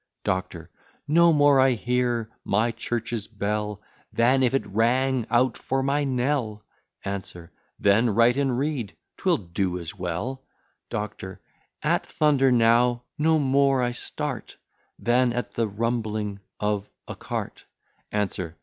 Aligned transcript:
DOCTOR. 0.23 0.71
No 1.07 1.31
more 1.31 1.59
I 1.59 1.73
hear 1.73 2.31
my 2.43 2.71
church's 2.71 3.27
bell, 3.27 3.83
Than 4.11 4.41
if 4.41 4.51
it 4.55 4.65
rang 4.65 5.27
out 5.29 5.55
for 5.59 5.83
my 5.83 6.03
knell. 6.05 6.63
ANSWER. 7.05 7.51
Then 7.77 8.09
write 8.09 8.35
and 8.35 8.57
read, 8.57 8.97
'twill 9.17 9.37
do 9.37 9.77
as 9.77 9.93
well. 9.93 10.43
DOCTOR. 10.89 11.39
At 11.83 12.07
thunder 12.07 12.51
now 12.51 13.03
no 13.19 13.37
more 13.37 13.83
I 13.83 13.91
start, 13.91 14.57
Than 14.97 15.33
at 15.33 15.51
the 15.53 15.67
rumbling 15.67 16.39
of 16.59 16.89
a 17.07 17.15
cart. 17.15 17.65
ANSWER. 18.11 18.57